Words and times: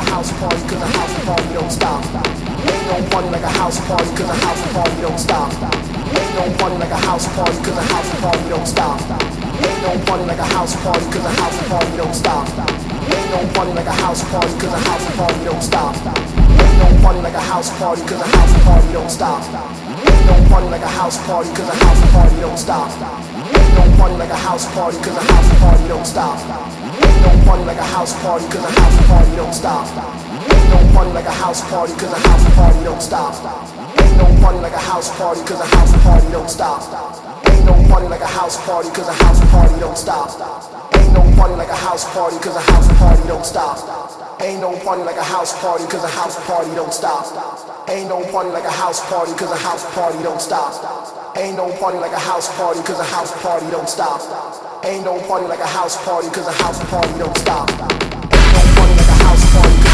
a 0.00 0.10
house 0.10 0.32
party, 0.40 0.62
cause 0.68 0.80
a 0.80 0.88
house 0.96 1.24
party 1.24 1.52
don't 1.52 1.70
stop. 1.70 2.00
Ain't 2.00 2.84
no 2.88 2.96
party 3.10 3.28
like 3.28 3.42
a 3.42 3.52
house 3.60 3.78
party, 3.86 4.08
cause 4.16 4.30
a 4.32 4.36
house 4.44 4.62
party 4.72 5.00
don't 5.04 5.20
stop. 5.20 5.52
Ain't 6.16 6.34
no 6.36 6.44
party 6.56 6.76
like 6.80 6.90
a 6.90 7.00
house 7.06 7.26
party, 7.36 7.56
cause 7.64 7.76
a 7.76 7.84
house 7.92 8.10
party 8.20 8.48
don't 8.48 8.66
stop. 8.66 9.00
Ain't 9.60 9.82
no 9.84 9.92
party 10.08 10.24
like 10.24 10.38
a 10.38 10.48
house 10.56 10.74
party, 10.82 11.04
cause 11.12 11.24
a 11.24 11.32
house 11.40 11.58
party 11.68 11.96
don't 11.96 12.14
stop. 12.14 12.48
Ain't 13.12 13.30
no 13.30 13.40
party 13.52 13.72
like 13.72 13.86
a 13.86 13.92
house 13.92 14.22
party, 14.30 14.52
cause 14.60 14.72
a 14.72 14.80
house 14.88 15.06
party 15.16 15.44
don't 15.44 15.62
stop. 15.62 15.94
Ain't 16.60 16.78
no 16.80 16.88
party 17.02 17.20
like 17.20 17.34
a 17.34 17.44
house 17.50 17.70
party, 17.78 18.02
cause 18.08 18.20
a 18.20 18.28
house 18.36 18.54
party 18.64 18.92
don't 18.92 19.10
stop. 19.10 19.42
Ain't 20.00 20.26
no 20.26 20.48
party 20.48 20.68
like 20.72 20.82
a 20.82 20.92
house 20.98 21.18
party, 21.26 21.48
cause 21.52 21.68
a 21.68 21.76
house 21.84 22.02
party 22.12 22.40
don't 22.40 22.58
stop. 22.58 22.88
Ain't 23.52 23.74
no 23.76 23.84
party 23.98 24.16
like 24.16 24.30
a 24.30 24.40
house 24.48 24.66
party, 24.74 24.96
cause 25.04 25.16
a 25.16 25.24
house 25.32 25.50
party 25.60 25.88
don't 25.88 26.06
stop. 26.06 26.89
Party 27.50 27.64
like 27.64 27.78
a 27.78 27.82
house 27.82 28.14
party, 28.22 28.46
cause 28.46 28.62
a 28.62 28.70
house 28.70 29.06
party 29.08 29.34
don't 29.34 29.52
stop. 29.52 29.82
Ain't 30.54 30.70
no 30.70 30.94
party 30.94 31.10
like 31.10 31.26
a 31.26 31.32
house 31.32 31.60
party, 31.68 31.92
cause 31.94 32.12
a 32.12 32.20
house 32.22 32.54
party 32.54 32.78
don't 32.84 33.02
stop. 33.02 33.34
Ain't 33.98 34.16
no 34.18 34.26
party 34.40 34.58
like 34.60 34.72
a 34.72 34.78
house 34.78 35.10
party, 35.18 35.40
cause 35.42 35.58
a 35.58 35.66
house 35.66 35.90
party 36.04 36.30
don't 36.30 36.48
stop. 36.48 36.78
Ain't 37.50 37.64
no 37.66 37.74
party 37.90 38.06
like 38.06 38.20
a 38.20 38.30
house 38.30 38.54
party, 38.64 38.88
cause 38.90 39.08
a 39.08 39.12
house 39.24 39.40
party 39.50 39.80
don't 39.80 39.98
stop. 39.98 40.30
Ain't 40.94 41.12
no 41.12 41.22
party 41.34 41.54
like 41.54 41.70
a 41.70 41.74
house 41.74 42.04
party, 42.14 42.38
cause 42.38 42.54
a 42.54 42.60
house 42.70 42.86
party 43.02 43.26
don't 43.26 43.44
stop. 43.44 44.40
Ain't 44.40 44.60
no 44.62 44.70
party 44.86 45.02
like 45.02 45.16
a 45.16 45.26
house 45.26 45.52
party, 45.58 45.84
cause 45.90 46.04
a 46.04 46.08
house 46.08 46.46
party 46.46 46.70
don't 46.78 46.94
stop. 46.94 47.26
Ain't 47.90 48.08
no 48.08 48.22
party 48.30 48.50
like 48.50 48.64
a 48.64 48.70
house 48.70 49.00
party, 49.10 49.32
cause 49.34 49.50
a 49.50 49.58
house 49.58 49.84
party 49.92 50.22
don't 50.22 50.40
stop. 50.40 51.34
Ain't 51.36 51.56
no 51.56 51.66
party 51.82 51.98
like 51.98 52.12
a 52.12 52.20
house 52.30 52.46
party, 52.56 52.80
cause 52.86 53.00
a 53.00 53.10
house 53.10 53.34
party 53.42 53.66
don't 53.72 53.88
stop. 53.88 54.69
Ain't 54.82 55.04
no 55.04 55.20
party 55.28 55.46
like 55.46 55.60
a 55.60 55.66
house 55.66 56.02
party, 56.04 56.28
cause 56.30 56.46
a 56.46 56.52
house 56.52 56.82
party 56.88 57.12
don't 57.18 57.36
stop. 57.36 57.68
Ain't 57.68 57.80
no 57.80 58.74
party 58.76 58.94
like 58.94 59.08
a 59.08 59.24
house 59.24 59.52
party. 59.52 59.89